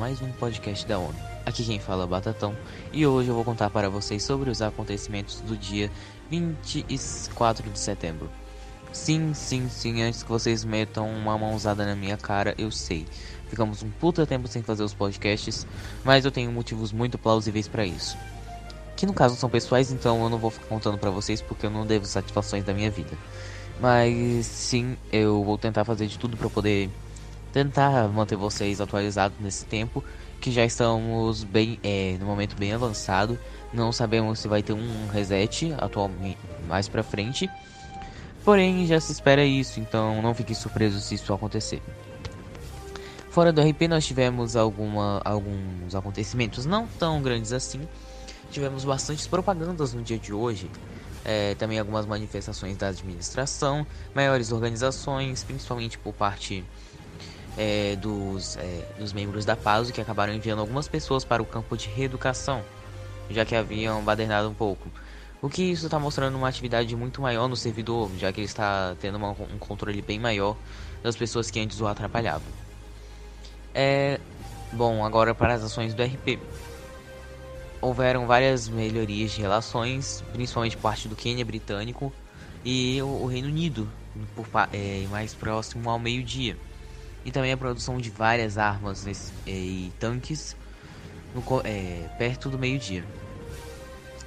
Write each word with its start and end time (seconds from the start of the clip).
mais 0.00 0.22
um 0.22 0.32
podcast 0.32 0.86
da 0.86 0.98
ONU. 0.98 1.14
Aqui 1.44 1.62
quem 1.62 1.78
fala 1.78 2.04
é 2.04 2.06
Batatão 2.06 2.56
e 2.90 3.06
hoje 3.06 3.28
eu 3.28 3.34
vou 3.34 3.44
contar 3.44 3.68
para 3.68 3.90
vocês 3.90 4.22
sobre 4.22 4.48
os 4.48 4.62
acontecimentos 4.62 5.42
do 5.42 5.54
dia 5.54 5.90
24 6.30 7.68
de 7.68 7.78
setembro. 7.78 8.30
Sim, 8.94 9.34
sim, 9.34 9.68
sim, 9.68 10.02
antes 10.02 10.22
que 10.22 10.30
vocês 10.30 10.64
metam 10.64 11.06
uma 11.06 11.36
mãozada 11.36 11.84
na 11.84 11.94
minha 11.94 12.16
cara, 12.16 12.54
eu 12.56 12.70
sei. 12.70 13.06
Ficamos 13.48 13.82
um 13.82 13.90
puta 13.90 14.26
tempo 14.26 14.48
sem 14.48 14.62
fazer 14.62 14.82
os 14.82 14.94
podcasts, 14.94 15.66
mas 16.02 16.24
eu 16.24 16.30
tenho 16.30 16.50
motivos 16.50 16.92
muito 16.92 17.18
plausíveis 17.18 17.68
para 17.68 17.84
isso. 17.84 18.16
Que 18.96 19.04
no 19.04 19.12
caso 19.12 19.36
são 19.36 19.50
pessoais, 19.50 19.92
então 19.92 20.22
eu 20.22 20.30
não 20.30 20.38
vou 20.38 20.50
ficar 20.50 20.66
contando 20.66 20.96
para 20.96 21.10
vocês 21.10 21.42
porque 21.42 21.66
eu 21.66 21.70
não 21.70 21.84
devo 21.84 22.06
satisfações 22.06 22.64
da 22.64 22.72
minha 22.72 22.90
vida. 22.90 23.18
Mas 23.78 24.46
sim, 24.46 24.96
eu 25.12 25.44
vou 25.44 25.58
tentar 25.58 25.84
fazer 25.84 26.06
de 26.06 26.18
tudo 26.18 26.38
para 26.38 26.48
poder 26.48 26.88
tentar 27.52 28.08
manter 28.08 28.36
vocês 28.36 28.80
atualizados 28.80 29.38
nesse 29.40 29.64
tempo 29.64 30.04
que 30.40 30.50
já 30.50 30.64
estamos 30.64 31.44
bem 31.44 31.78
é, 31.82 32.16
no 32.18 32.26
momento 32.26 32.56
bem 32.56 32.72
avançado. 32.72 33.38
Não 33.72 33.92
sabemos 33.92 34.38
se 34.38 34.48
vai 34.48 34.62
ter 34.62 34.72
um 34.72 35.06
reset 35.08 35.74
atualmente 35.78 36.38
mais 36.66 36.88
para 36.88 37.02
frente. 37.02 37.48
Porém, 38.44 38.86
já 38.86 38.98
se 38.98 39.12
espera 39.12 39.44
isso, 39.44 39.78
então 39.78 40.22
não 40.22 40.34
fiquem 40.34 40.54
surpresos 40.56 41.04
se 41.04 41.14
isso 41.14 41.32
acontecer. 41.32 41.82
Fora 43.30 43.52
do 43.52 43.60
RP, 43.60 43.82
nós 43.88 44.04
tivemos 44.04 44.56
alguma, 44.56 45.20
alguns 45.24 45.94
acontecimentos 45.94 46.66
não 46.66 46.86
tão 46.98 47.22
grandes 47.22 47.52
assim. 47.52 47.86
Tivemos 48.50 48.84
bastantes 48.84 49.26
propagandas 49.26 49.92
no 49.92 50.02
dia 50.02 50.18
de 50.18 50.32
hoje. 50.32 50.70
É, 51.22 51.54
também 51.54 51.78
algumas 51.78 52.06
manifestações 52.06 52.78
da 52.78 52.88
administração, 52.88 53.86
maiores 54.14 54.50
organizações, 54.52 55.44
principalmente 55.44 55.98
por 55.98 56.14
parte 56.14 56.64
é, 57.56 57.96
dos, 57.96 58.56
é, 58.56 58.86
dos 58.98 59.12
membros 59.12 59.44
da 59.44 59.56
PASO 59.56 59.92
que 59.92 60.00
acabaram 60.00 60.32
enviando 60.32 60.60
algumas 60.60 60.88
pessoas 60.88 61.24
para 61.24 61.42
o 61.42 61.46
campo 61.46 61.76
de 61.76 61.88
reeducação, 61.88 62.62
já 63.30 63.44
que 63.44 63.54
haviam 63.54 64.02
badernado 64.02 64.48
um 64.48 64.54
pouco. 64.54 64.88
O 65.42 65.48
que 65.48 65.62
isso 65.62 65.86
está 65.86 65.98
mostrando 65.98 66.36
uma 66.36 66.48
atividade 66.48 66.94
muito 66.94 67.22
maior 67.22 67.48
no 67.48 67.56
servidor, 67.56 68.10
já 68.18 68.30
que 68.32 68.40
ele 68.40 68.46
está 68.46 68.94
tendo 69.00 69.16
uma, 69.16 69.30
um 69.30 69.58
controle 69.58 70.02
bem 70.02 70.18
maior 70.18 70.56
das 71.02 71.16
pessoas 71.16 71.50
que 71.50 71.58
antes 71.58 71.80
o 71.80 71.86
atrapalhavam. 71.86 72.48
É, 73.74 74.20
bom, 74.72 75.04
agora 75.04 75.34
para 75.34 75.54
as 75.54 75.62
ações 75.62 75.94
do 75.94 76.02
RP. 76.02 76.38
Houveram 77.80 78.26
várias 78.26 78.68
melhorias 78.68 79.30
de 79.30 79.40
relações, 79.40 80.22
principalmente 80.34 80.76
por 80.76 80.82
parte 80.82 81.08
do 81.08 81.16
Quênia 81.16 81.44
britânico 81.44 82.12
e 82.62 83.00
o, 83.00 83.22
o 83.22 83.26
Reino 83.26 83.48
Unido, 83.48 83.88
por, 84.36 84.46
é, 84.74 85.06
mais 85.10 85.32
próximo 85.32 85.88
ao 85.88 85.98
meio-dia 85.98 86.58
e 87.24 87.30
também 87.30 87.52
a 87.52 87.56
produção 87.56 87.98
de 87.98 88.10
várias 88.10 88.58
armas 88.58 89.32
e 89.46 89.92
tanques 89.98 90.56
no, 91.34 91.42
é, 91.64 92.08
perto 92.18 92.48
do 92.48 92.58
meio-dia. 92.58 93.04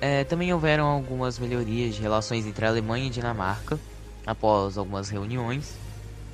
É, 0.00 0.24
também 0.24 0.52
houveram 0.52 0.86
algumas 0.86 1.38
melhorias 1.38 1.94
de 1.94 2.02
relações 2.02 2.46
entre 2.46 2.66
a 2.66 2.68
Alemanha 2.68 3.06
e 3.06 3.10
Dinamarca 3.10 3.78
após 4.26 4.76
algumas 4.76 5.08
reuniões 5.08 5.78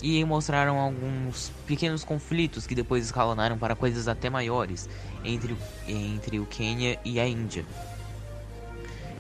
e 0.02 0.24
mostraram 0.24 0.78
alguns 0.78 1.50
pequenos 1.66 2.04
conflitos 2.04 2.66
que 2.66 2.74
depois 2.74 3.04
escalonaram 3.04 3.58
para 3.58 3.74
coisas 3.74 4.08
até 4.08 4.30
maiores 4.30 4.88
entre, 5.24 5.56
entre 5.86 6.38
o 6.38 6.46
Quênia 6.46 6.98
e 7.04 7.18
a 7.18 7.26
Índia. 7.26 7.66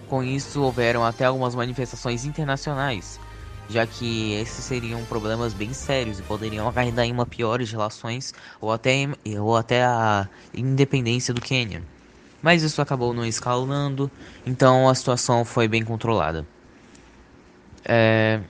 Com 0.08 0.22
isso, 0.22 0.62
houveram 0.62 1.04
até 1.04 1.26
algumas 1.26 1.54
manifestações 1.54 2.24
internacionais 2.24 3.20
já 3.68 3.86
que 3.86 4.32
esses 4.34 4.64
seriam 4.64 5.04
problemas 5.04 5.52
bem 5.52 5.72
sérios 5.72 6.18
e 6.18 6.22
poderiam 6.22 6.66
acarretar 6.66 7.04
em 7.04 7.12
uma 7.12 7.26
piores 7.26 7.70
relações 7.70 8.32
ou 8.60 8.72
até, 8.72 9.08
ou 9.38 9.56
até 9.56 9.84
a 9.84 10.26
independência 10.54 11.34
do 11.34 11.40
Quênia. 11.40 11.82
Mas 12.42 12.62
isso 12.62 12.80
acabou 12.80 13.12
não 13.12 13.26
escalando, 13.26 14.10
então 14.46 14.88
a 14.88 14.94
situação 14.94 15.44
foi 15.44 15.68
bem 15.68 15.84
controlada. 15.84 16.46
É, 17.84 18.40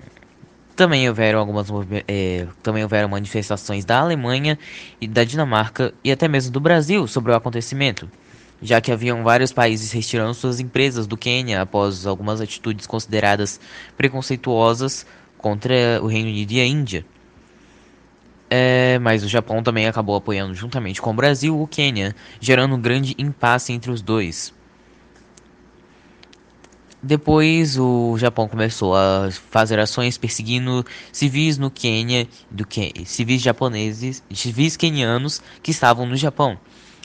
também 0.76 1.08
houveram 1.08 1.40
algumas 1.40 1.66
é, 2.06 2.46
também 2.62 2.82
houveram 2.82 3.08
manifestações 3.08 3.84
da 3.84 3.98
Alemanha 3.98 4.58
e 5.00 5.08
da 5.08 5.24
Dinamarca 5.24 5.92
e 6.04 6.12
até 6.12 6.28
mesmo 6.28 6.52
do 6.52 6.60
Brasil 6.60 7.06
sobre 7.06 7.32
o 7.32 7.34
acontecimento 7.34 8.08
já 8.60 8.80
que 8.80 8.90
haviam 8.90 9.22
vários 9.22 9.52
países 9.52 9.92
retirando 9.92 10.34
suas 10.34 10.60
empresas 10.60 11.06
do 11.06 11.16
Quênia 11.16 11.62
após 11.62 12.06
algumas 12.06 12.40
atitudes 12.40 12.86
consideradas 12.86 13.60
preconceituosas 13.96 15.06
contra 15.36 15.74
o 16.02 16.06
Reino 16.06 16.28
Unido 16.28 16.52
e 16.52 16.60
a 16.60 16.66
Índia. 16.66 17.06
É, 18.50 18.98
mas 18.98 19.22
o 19.22 19.28
Japão 19.28 19.62
também 19.62 19.86
acabou 19.86 20.16
apoiando 20.16 20.54
juntamente 20.54 21.02
com 21.02 21.10
o 21.10 21.14
Brasil 21.14 21.60
o 21.60 21.66
Quênia, 21.66 22.16
gerando 22.40 22.74
um 22.74 22.80
grande 22.80 23.14
impasse 23.18 23.72
entre 23.72 23.90
os 23.90 24.00
dois. 24.00 24.54
Depois 27.00 27.78
o 27.78 28.16
Japão 28.18 28.48
começou 28.48 28.96
a 28.96 29.28
fazer 29.50 29.78
ações 29.78 30.18
perseguindo 30.18 30.84
civis 31.12 31.56
no 31.56 31.70
Quênia, 31.70 32.26
do 32.50 32.66
que, 32.66 32.92
civis 33.04 33.40
japoneses, 33.40 34.24
civis 34.34 34.76
quenianos 34.76 35.40
que 35.62 35.70
estavam 35.70 36.06
no 36.06 36.16
Japão 36.16 36.58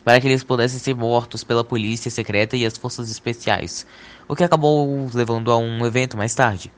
para 0.03 0.19
que 0.19 0.28
eles 0.28 0.44
pudessem 0.44 0.80
ser 0.80 0.96
mortos 0.96 1.44
pela 1.44 1.64
polícia 1.64 2.12
secreta 2.12 2.58
e 2.58 2.66
as 2.66 2.78
forças 2.78 3.09
especiais, 3.09 3.86
o 4.28 4.36
que 4.36 4.44
acabou 4.44 5.09
levando 5.14 5.52
a 5.52 5.58
um 5.58 5.86
evento 5.86 6.18
mais 6.18 6.36
tarde. 6.36 6.72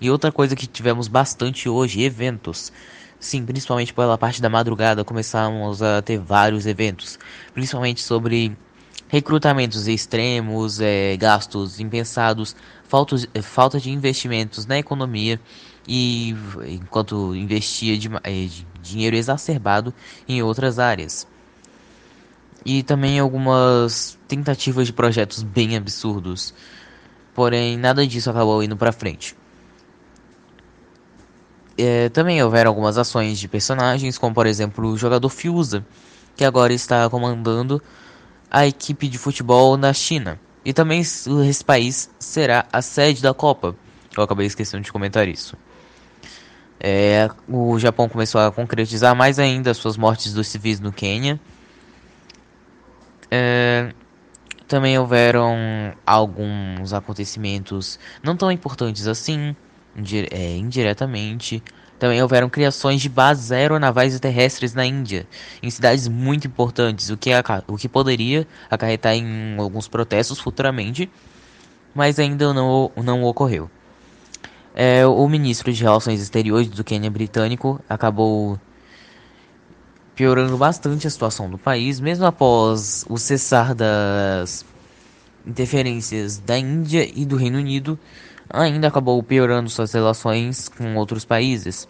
E 0.00 0.10
outra 0.10 0.30
coisa 0.30 0.54
que 0.54 0.66
tivemos 0.66 1.08
bastante 1.08 1.68
hoje, 1.68 2.02
eventos. 2.02 2.72
Sim, 3.18 3.44
principalmente 3.44 3.92
pela 3.92 4.16
parte 4.16 4.40
da 4.40 4.48
madrugada 4.48 5.04
começamos 5.04 5.82
a 5.82 6.00
ter 6.00 6.18
vários 6.18 6.66
eventos, 6.66 7.18
principalmente 7.52 8.00
sobre 8.00 8.56
recrutamentos 9.08 9.88
extremos, 9.88 10.80
é, 10.80 11.16
gastos 11.16 11.80
impensados, 11.80 12.54
falta, 12.86 13.16
falta 13.42 13.80
de 13.80 13.90
investimentos 13.90 14.66
na 14.66 14.78
economia 14.78 15.40
e 15.88 16.36
enquanto 16.68 17.34
investia 17.34 17.98
de, 17.98 18.08
de 18.08 18.66
dinheiro 18.80 19.16
exacerbado 19.16 19.92
em 20.28 20.40
outras 20.40 20.78
áreas 20.78 21.26
e 22.68 22.82
também 22.82 23.18
algumas 23.18 24.18
tentativas 24.28 24.86
de 24.86 24.92
projetos 24.92 25.42
bem 25.42 25.74
absurdos. 25.74 26.52
Porém, 27.34 27.78
nada 27.78 28.06
disso 28.06 28.28
acabou 28.28 28.62
indo 28.62 28.76
para 28.76 28.92
frente. 28.92 29.34
É, 31.78 32.10
também 32.10 32.42
houveram 32.42 32.68
algumas 32.70 32.98
ações 32.98 33.38
de 33.38 33.48
personagens, 33.48 34.18
como 34.18 34.34
por 34.34 34.46
exemplo 34.46 34.86
o 34.86 34.98
jogador 34.98 35.30
Fiuza, 35.30 35.82
que 36.36 36.44
agora 36.44 36.74
está 36.74 37.08
comandando 37.08 37.80
a 38.50 38.66
equipe 38.66 39.08
de 39.08 39.16
futebol 39.16 39.78
na 39.78 39.94
China. 39.94 40.38
E 40.62 40.74
também 40.74 41.00
esse 41.00 41.64
país 41.64 42.10
será 42.18 42.66
a 42.70 42.82
sede 42.82 43.22
da 43.22 43.32
Copa. 43.32 43.74
Eu 44.14 44.22
acabei 44.22 44.46
esquecendo 44.46 44.82
de 44.82 44.92
comentar 44.92 45.26
isso. 45.26 45.56
É, 46.78 47.30
o 47.48 47.78
Japão 47.78 48.10
começou 48.10 48.42
a 48.42 48.52
concretizar 48.52 49.16
mais 49.16 49.38
ainda 49.38 49.70
as 49.70 49.78
suas 49.78 49.96
mortes 49.96 50.34
dos 50.34 50.48
civis 50.48 50.78
no 50.80 50.92
Quênia 50.92 51.40
é, 53.30 53.92
também 54.66 54.98
houveram 54.98 55.56
alguns 56.06 56.92
acontecimentos 56.92 57.98
não 58.22 58.36
tão 58.36 58.52
importantes 58.52 59.06
assim, 59.06 59.56
é, 60.30 60.56
indiretamente. 60.56 61.62
Também 61.98 62.22
houveram 62.22 62.48
criações 62.48 63.00
de 63.00 63.08
bases 63.08 63.50
aeronavais 63.50 64.14
e 64.14 64.20
terrestres 64.20 64.72
na 64.72 64.86
Índia, 64.86 65.26
em 65.60 65.68
cidades 65.68 66.06
muito 66.06 66.46
importantes, 66.46 67.10
o 67.10 67.16
que, 67.16 67.30
o 67.66 67.76
que 67.76 67.88
poderia 67.88 68.46
acarretar 68.70 69.14
em 69.14 69.56
alguns 69.58 69.88
protestos 69.88 70.38
futuramente, 70.38 71.10
mas 71.92 72.20
ainda 72.20 72.54
não, 72.54 72.92
não 72.96 73.24
ocorreu. 73.24 73.68
É, 74.76 75.04
o 75.04 75.28
ministro 75.28 75.72
de 75.72 75.82
Relações 75.82 76.20
Exteriores 76.20 76.68
do 76.68 76.84
Quênia 76.84 77.10
britânico 77.10 77.80
acabou 77.88 78.60
piorando 80.18 80.58
bastante 80.58 81.06
a 81.06 81.10
situação 81.10 81.48
do 81.48 81.56
país, 81.56 82.00
mesmo 82.00 82.26
após 82.26 83.06
o 83.08 83.16
cessar 83.16 83.72
das 83.72 84.64
interferências 85.46 86.38
da 86.38 86.58
Índia 86.58 87.08
e 87.14 87.24
do 87.24 87.36
Reino 87.36 87.56
Unido, 87.56 87.96
ainda 88.50 88.88
acabou 88.88 89.22
piorando 89.22 89.70
suas 89.70 89.92
relações 89.92 90.68
com 90.68 90.96
outros 90.96 91.24
países, 91.24 91.88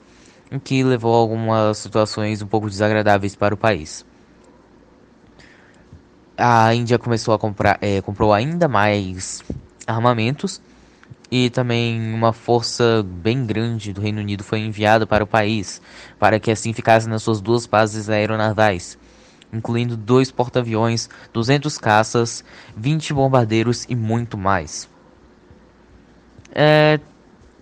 o 0.52 0.60
que 0.60 0.84
levou 0.84 1.14
a 1.14 1.18
algumas 1.20 1.78
situações 1.78 2.42
um 2.42 2.46
pouco 2.46 2.68
desagradáveis 2.68 3.34
para 3.34 3.54
o 3.54 3.56
país. 3.56 4.04
A 6.36 6.74
Índia 6.74 6.98
começou 6.98 7.32
a 7.32 7.38
comprar, 7.38 7.78
é, 7.80 8.02
comprou 8.02 8.34
ainda 8.34 8.68
mais 8.68 9.42
armamentos 9.86 10.60
e 11.30 11.50
também 11.50 12.14
uma 12.14 12.32
força 12.32 13.04
bem 13.06 13.44
grande 13.44 13.92
do 13.92 14.00
Reino 14.00 14.20
Unido 14.20 14.42
foi 14.42 14.60
enviada 14.60 15.06
para 15.06 15.22
o 15.22 15.26
país, 15.26 15.80
para 16.18 16.40
que 16.40 16.50
assim 16.50 16.72
ficasse 16.72 17.08
nas 17.08 17.22
suas 17.22 17.40
duas 17.40 17.66
bases 17.66 18.08
aeronavais, 18.08 18.98
incluindo 19.52 19.96
dois 19.96 20.30
porta-aviões, 20.30 21.08
200 21.32 21.76
caças, 21.78 22.44
20 22.76 23.12
bombardeiros 23.12 23.84
e 23.88 23.94
muito 23.94 24.38
mais. 24.38 24.88
É, 26.54 26.98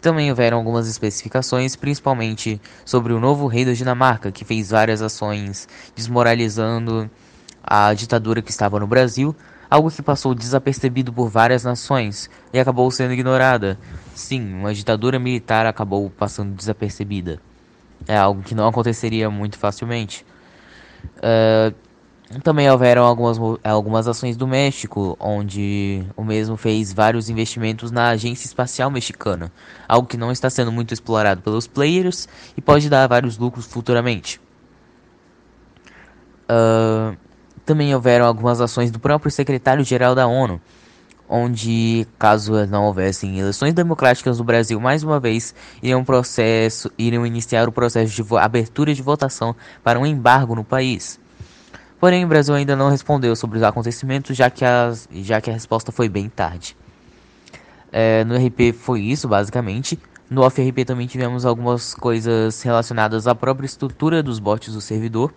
também 0.01 0.31
houveram 0.31 0.59
algumas 0.59 0.89
especificações, 0.89 1.75
principalmente 1.75 2.61
sobre 2.85 3.13
o 3.13 3.19
novo 3.19 3.49
rei 3.49 3.65
da 3.65 3.73
Dinamarca, 3.73 4.31
que 4.31 4.45
fez 4.45 4.71
várias 4.71 5.03
ações 5.03 5.69
desmoralizando 5.97 7.11
a 7.63 7.93
ditadura 7.93 8.41
que 8.41 8.51
estava 8.51 8.79
no 8.79 8.87
Brasil, 8.87 9.35
algo 9.71 9.91
que 9.91 10.03
passou 10.03 10.35
desapercebido 10.35 11.13
por 11.13 11.29
várias 11.29 11.65
nações 11.65 12.31
e 12.53 12.59
acabou 12.59 12.91
sendo 12.91 13.13
ignorada. 13.13 13.79
Sim, 14.15 14.55
uma 14.55 14.75
ditadura 14.75 15.19
militar 15.19 15.67
acabou 15.67 16.09
passando 16.11 16.55
desapercebida. 16.55 17.41
É 18.07 18.17
algo 18.17 18.43
que 18.43 18.55
não 18.55 18.69
aconteceria 18.69 19.29
muito 19.31 19.59
facilmente. 19.59 20.25
Uh, 21.19 21.75
também 22.43 22.69
houveram 22.69 23.05
algumas, 23.05 23.39
algumas 23.63 24.09
ações 24.09 24.37
do 24.37 24.47
México, 24.47 25.17
onde 25.21 26.05
o 26.17 26.25
mesmo 26.25 26.57
fez 26.57 26.93
vários 26.93 27.29
investimentos 27.29 27.91
na 27.91 28.09
Agência 28.09 28.47
Espacial 28.47 28.91
Mexicana, 28.91 29.53
algo 29.89 30.09
que 30.09 30.17
não 30.17 30.33
está 30.33 30.51
sendo 30.51 30.73
muito 30.73 30.93
explorado 30.93 31.41
pelos 31.41 31.69
players 31.69 32.29
e 32.57 32.61
pode 32.61 32.91
dar 32.91 33.07
vários 33.07 33.39
lucros 33.39 33.67
futuramente. 33.67 34.41
Uh, 36.51 37.17
também 37.67 37.95
houveram 37.95 38.25
algumas 38.25 38.61
ações 38.61 38.91
do 38.91 39.01
próprio 39.01 39.31
secretário-geral 39.31 40.15
da 40.15 40.27
ONU, 40.27 40.61
onde, 41.29 42.07
caso 42.19 42.65
não 42.67 42.85
houvessem 42.85 43.39
eleições 43.39 43.75
democráticas 43.75 44.39
no 44.39 44.45
Brasil 44.45 44.81
mais 44.81 45.03
uma 45.03 45.19
vez, 45.19 45.55
iriam, 45.83 46.05
processo, 46.05 46.91
iriam 46.97 47.27
iniciar 47.27 47.69
o 47.69 47.73
processo 47.73 48.15
de 48.15 48.37
abertura 48.39 48.95
de 48.95 49.03
votação 49.03 49.55
para 49.83 49.99
um 49.99 50.07
embargo 50.07 50.55
no 50.55 50.63
país. 50.63 51.19
Porém, 51.99 52.25
o 52.25 52.29
Brasil 52.29 52.55
ainda 52.55 52.77
não 52.77 52.89
respondeu 52.89 53.35
sobre 53.35 53.59
os 53.59 53.65
acontecimentos, 53.65 54.37
já 54.37 54.49
que, 54.49 54.65
as, 54.65 55.09
já 55.13 55.41
que 55.41 55.51
a 55.51 55.53
resposta 55.53 55.91
foi 55.91 56.09
bem 56.09 56.29
tarde. 56.29 56.77
É, 57.91 58.25
no 58.25 58.37
RP 58.37 58.73
foi 58.79 59.01
isso, 59.01 59.27
basicamente. 59.27 59.99
No 60.29 60.43
off-RP 60.43 60.85
também 60.85 61.07
tivemos 61.07 61.47
algumas 61.47 61.95
coisas 61.95 62.61
relacionadas 62.63 63.27
à 63.27 63.35
própria 63.35 63.67
estrutura 63.67 64.23
dos 64.23 64.39
bots 64.39 64.75
do 64.75 64.81
servidor, 64.81 65.33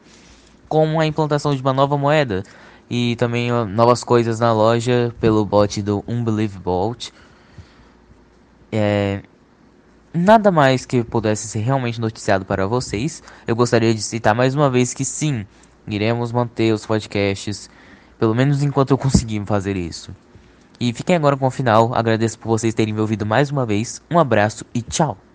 como 0.70 1.02
a 1.02 1.06
implantação 1.06 1.54
de 1.54 1.62
uma 1.62 1.74
nova 1.74 1.98
moeda 1.98 2.44
e 2.90 3.16
também 3.18 3.52
novas 3.68 4.04
coisas 4.04 4.40
na 4.40 4.54
loja 4.54 5.14
pelo 5.20 5.44
bot 5.44 5.82
do 5.82 6.04
Unbelievable. 6.08 7.12
É, 8.72 9.22
nada 10.14 10.52
mais 10.52 10.86
que 10.86 11.04
pudesse 11.04 11.48
ser 11.48 11.60
realmente 11.60 12.00
noticiado 12.00 12.46
para 12.46 12.66
vocês. 12.66 13.22
Eu 13.46 13.56
gostaria 13.56 13.94
de 13.94 14.02
citar 14.02 14.34
mais 14.34 14.56
uma 14.56 14.70
vez 14.70 14.94
que 14.94 15.04
sim, 15.04 15.46
Iremos 15.88 16.32
manter 16.32 16.72
os 16.72 16.86
podcasts, 16.86 17.70
pelo 18.20 18.36
menos 18.36 18.62
enquanto 18.62 18.92
eu 18.92 18.98
conseguir 18.98 19.44
fazer 19.46 19.76
isso. 19.76 20.16
E 20.80 20.94
fiquem 20.94 21.16
agora 21.16 21.36
com 21.36 21.48
o 21.48 21.52
final. 21.52 21.94
Agradeço 21.94 22.40
por 22.40 22.50
vocês 22.50 22.74
terem 22.74 22.94
me 22.94 23.02
ouvido 23.02 23.26
mais 23.26 23.50
uma 23.50 23.66
vez. 23.66 24.02
Um 24.10 24.20
abraço 24.20 24.66
e 24.74 24.82
tchau! 24.82 25.29